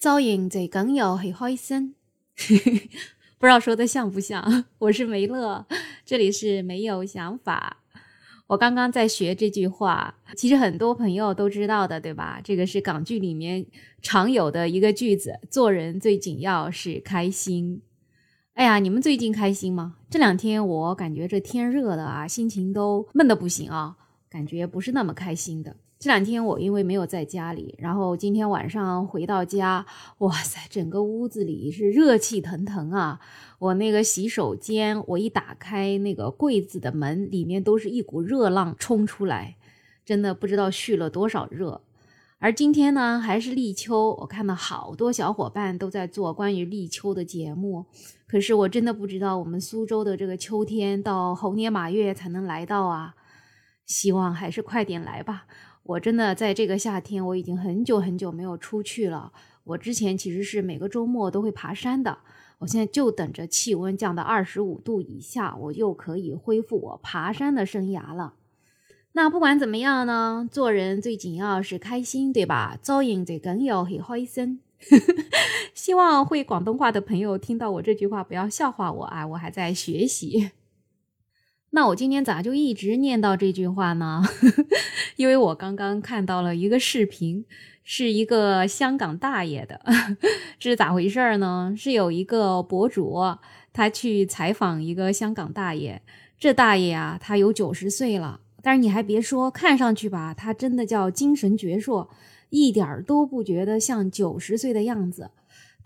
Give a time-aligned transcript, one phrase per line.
[0.00, 1.96] 噪音最更要开心，
[3.36, 4.64] 不知道说的像不像？
[4.78, 5.66] 我是梅乐，
[6.04, 7.78] 这里是没有想法。
[8.46, 12.40] 我刚刚在学这句话，其实很多朋友都知道的，对吧？
[12.44, 13.66] 这个是港剧里面
[14.00, 17.82] 常有的一个句子，做人最紧要是开心。
[18.54, 19.96] 哎呀，你们最近开心吗？
[20.08, 23.96] 这两天我感觉这天热了啊，心情都闷得不行啊。
[24.30, 25.76] 感觉不是那么开心的。
[25.98, 29.84] 这两天我因为没有在家里，然后今天晚上回到家，
[30.18, 33.20] 哇塞，整个屋子里是热气腾腾啊！
[33.58, 39.56] 我那个洗手间，我一打开那个柜子的门，里面都是一股热浪冲出来，
[40.04, 41.80] 真的不知道蓄了多少热。
[42.38, 47.86] 而今天呢，还是立秋，我看到好多小伙伴都在做关于立秋的节目，
[48.28, 53.16] 可是我真的不知道我们苏州的这个秋天到猴年马月才能来到啊！
[53.88, 55.46] 希望还是快点来吧！
[55.82, 59.32] 我真的在这个夏天，我已经很久很久没有出去了。
[59.64, 62.18] 我之前其实是每个周末都会爬山的，
[62.58, 68.34] 我现在就等着气温降到二十五度以下，我又可以恢复我爬山的生涯了。
[69.12, 72.78] 那不管怎么样呢，做人最紧要是开心，对吧？
[72.82, 74.60] 做人最更要是开心。
[75.72, 80.50] 希望会广东话的朋友听到我这句话不要笑话我啊，我还在学习。
[81.70, 84.22] 那我今天咋就一直念到这句话呢？
[85.16, 87.44] 因为我刚刚看到了一个视频，
[87.84, 89.78] 是一个香港大爷的，
[90.58, 91.74] 这 是咋回事呢？
[91.76, 93.14] 是有一个博主
[93.72, 96.00] 他去采访一个香港大爷，
[96.38, 102.08] 这大爷啊，他有九十岁了，但是你还别说，看上去吧，他真的叫精神矍铄，
[102.48, 105.30] 一点都不觉得像九十岁的样子。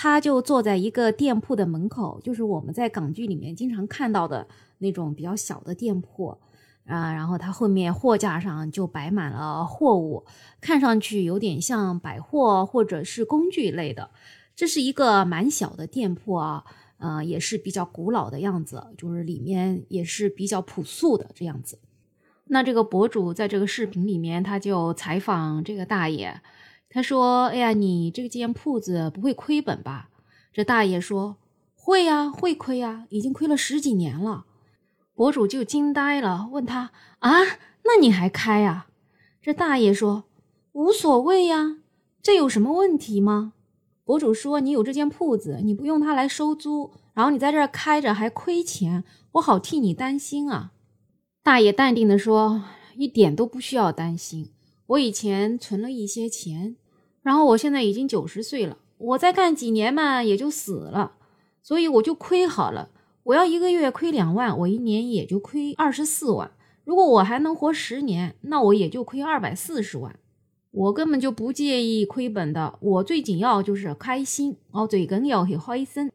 [0.00, 4.46] 他就坐在一个店铺的门口，就是我们在港剧里面经常看到的
[4.78, 6.38] 那种比较小的店铺，
[6.86, 10.24] 啊，然后他后面货架上就摆满了货物，
[10.60, 14.08] 看上去有点像百货或者是工具类的。
[14.54, 16.62] 这是一个蛮小的店铺啊，
[16.98, 21.76] 呃，也是比较古老的样子，就是里面也是比较朴素的这样子。
[22.44, 26.40] 那这个博主在这个视频里面，他就采访这个大爷。
[26.90, 30.08] 他说：“哎呀，你这间铺子不会亏本吧？”
[30.52, 31.36] 这大爷说
[31.76, 34.46] ：“会呀，会亏呀，已经亏了十几年了。”
[35.14, 36.90] 博主就惊呆了，问他
[37.20, 37.30] ：“啊，
[37.84, 38.86] 那你还开啊？”
[39.42, 40.24] 这大爷说
[40.72, 41.76] ：“无所谓呀，
[42.22, 43.52] 这有什么问题吗？”
[44.04, 50.72] 博主说：“你有这间铺子，你不用它来收租，然后你在这儿开着还亏钱，我好替你担心啊。”
[51.44, 52.62] 大爷淡定地说
[52.96, 54.52] ：“一点都不需要担心。”
[54.88, 56.74] 我以前存了一些钱，
[57.22, 61.12] 然后我现在已经九十岁了，我再干几年嘛也就死了，
[61.62, 62.88] 所以我就亏好了。
[63.24, 66.50] 我要一个月亏两万，我一年也就亏二十四万。
[66.86, 70.18] 如果我还能活十年，那我也就亏二百四十万。
[70.70, 76.10] 我根本就不介意亏本的，我最紧要就是开心哦，最紧要开心。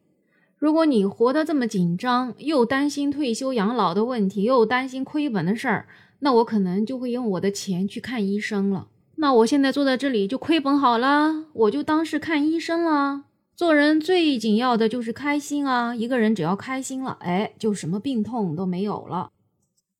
[0.58, 5.86] 如果你活得这么紧张，又担心退休养老的问题，又担心亏本的事儿。
[6.24, 8.88] 那我可能就会用我的钱去看医生了。
[9.16, 13.24] 那我现在坐在这里就亏本好了，我就当是看医生了。
[13.54, 15.94] 做人最紧要的就是开心啊！
[15.94, 19.30] 一个人只要开心了，哎，就什么病痛都没有了。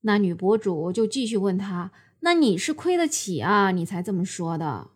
[0.01, 4.89] 那女博主就继续问他：“那你是亏得起啊，你才这么说的？”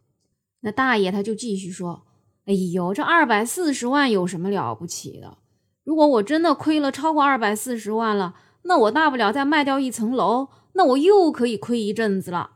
[0.62, 2.04] 那大爷他就继续说
[2.46, 5.36] ：“哎呦，这二百四十万有什么了不起的？
[5.84, 8.34] 如果我真的亏了超过二百四十万了。”
[8.68, 12.50] 那我大不了再卖掉一层楼，那我又可以亏一阵子了。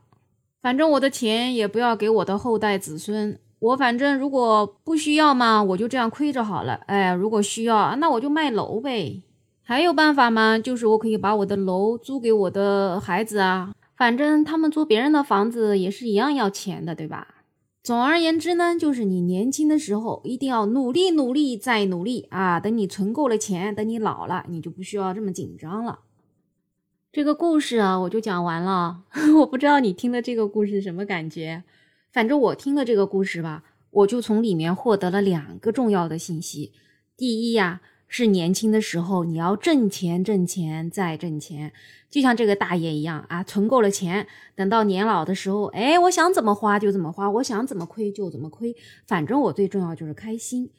[0.61, 6.73] 反正我的钱也不要给我的后代子孙，我反正如果不需要嘛，我就这样亏着好了。
[6.85, 9.23] 哎，如果需要，那我就卖楼呗。
[9.63, 10.59] 还有办法吗？
[10.59, 17.32] 就是我可以把我的楼租给我的孩子啊，反正他们租别人的房子也是一样要钱的，对吧？
[17.83, 22.57] 总而言之呢，就是你年轻的时候一定要努力、努力、再努力啊！
[22.57, 25.99] 等你存够了钱，等你老了，你就不需要这么紧张了。
[27.11, 29.03] 这个故事啊，我就讲完了。
[29.41, 31.65] 我不知道你听的这个故事什么感觉，
[32.13, 36.71] 反正我听的这个故事吧，我就从里面获得了两个重要的信息。
[37.17, 37.81] 第一呀。
[38.15, 41.73] 是年轻的时候，你要挣钱、挣钱再挣钱，
[42.11, 43.43] 就像这个大爷一样啊！
[43.43, 48.75] 存够了钱，等到年老的时候，哎，我想怎么花就怎么花，我想怎么亏就怎么亏，
[49.07, 50.69] 反正我最重要就是开心。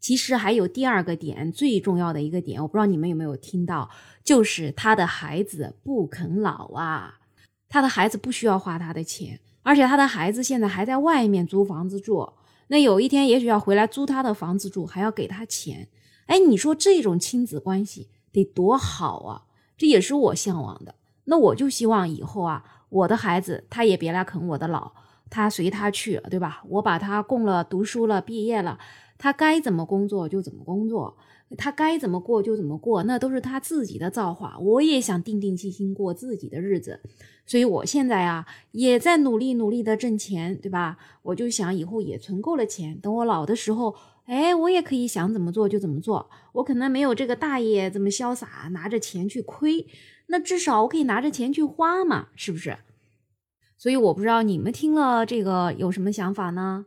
[0.00, 3.88] 其实还有第二个点，最重要的一个点，我不知道你们有没有听到，
[4.24, 7.20] 就是他的孩子不肯老啊，
[7.68, 12.32] 他的孩子不需要花他的钱，而且他的孩子现在还在外面租房子住，
[12.66, 15.86] 那有一天也许要回来租他的房子住，还要给他钱。
[16.30, 19.42] 哎，你说这种亲子关系得多好啊！
[19.76, 20.94] 这也是我向往的。
[21.24, 24.92] 那我就希望以后啊，我的孩子他也别来啃我的老，
[25.28, 26.62] 他随他去，对吧？
[26.68, 28.78] 我把他供了读书了，毕业了，
[29.18, 31.16] 他该怎么工作就怎么工作，
[31.58, 34.56] 他该怎么过就怎么过，那都是他自己的造化。
[34.60, 37.00] 我也想定定心心过自己的日子，
[37.44, 40.96] 所以我现在啊也在努力努力的挣钱，对吧？
[41.22, 43.96] 我就想以后也存够了钱，等我老的时候。
[44.30, 46.30] 哎，我也可以想怎么做就怎么做。
[46.52, 49.84] 我可能没有这个大爷这么潇洒，拿着钱去亏。
[50.28, 52.78] 那至少我可以拿着钱去花嘛，是不是？
[53.76, 56.86] 所以我不知道你们听了这个有什么想法呢？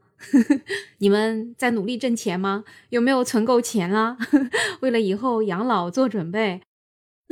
[0.99, 2.63] 你们在努力挣钱吗？
[2.91, 4.17] 有没有存够钱啊？
[4.79, 6.61] 为了以后养老做准备？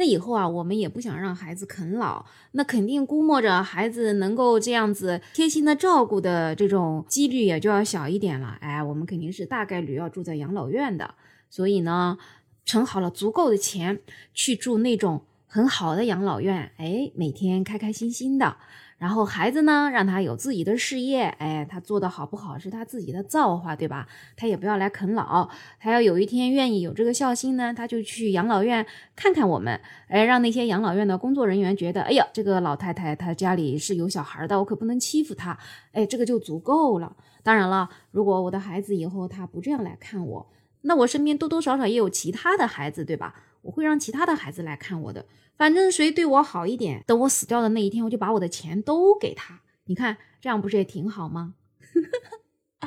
[0.01, 8.57] 那以后啊，我们也不想让孩子啃老，那肯定估摸着孩子能够这样子贴心的照顾的这种几率也就要小一点了。
[8.61, 11.13] 哎，我们肯定是大概率要住在养老院的，
[11.51, 12.17] 所以呢，
[12.65, 13.99] 存好了足够的钱，
[14.33, 18.55] 去住那种很好的养老院，哎，每天开开心心的。
[19.01, 24.07] 然后孩子呢，让他有自己的事业，哎，他做得好不好是他自己的造化，对吧？
[24.37, 25.49] 他也不要来啃老，
[25.79, 35.57] 他要有一天愿意有这个孝心呢，他就去养老院看看我们，哎，让那些养老院的工作人员觉得，哎呀，这个老太太她家里是有小孩的，我可不能欺负她，
[35.93, 37.15] 哎，这个就足够了。
[37.41, 40.47] 当然了，如果我的孩子以后他不这样来看我，
[40.81, 43.33] 那我身边多多少少也有其他的孩子，对吧？
[43.61, 45.25] 我会让其他的孩子来看我的，
[45.57, 49.61] 反正谁对我好一点，等我死掉的那一天，我就把我的钱都给他。
[49.85, 51.53] 你看，这样不是也挺好吗？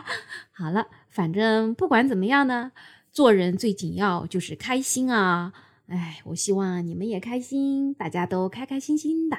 [0.53, 2.73] 好了，反正不管怎么样呢，
[3.13, 5.53] 做人最紧要就是开心啊！
[5.87, 9.37] 哎，我希望你们也开心，大家都开开心心的。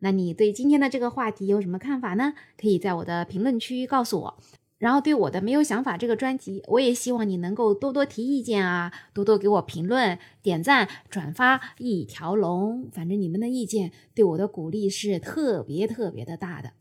[0.00, 2.34] 那你对今天的这个话题有什么看法呢？
[2.60, 4.38] 可以在我的评论区告诉我。
[4.78, 12.88] 然后对我的没有想法这个专辑，我也希望你能够多多提意见啊，多多给我评论、点赞、转发，一条龙。
[12.92, 16.72] 反正你们的意见对我的鼓励是特别特别的大的。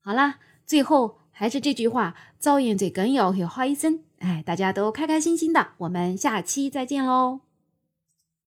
[0.00, 4.02] 好啦，最后还是这句话：造音最梗要好医生。
[4.18, 7.49] 哎，大家都开开心心的，我们下期再见喽。